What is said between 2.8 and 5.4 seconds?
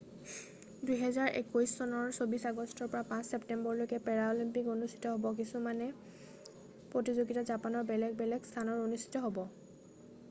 পৰা 5 ছেপ্তেম্বৰলৈকে পেৰাঅলিম্পিক অনুষ্ঠিত হ'ব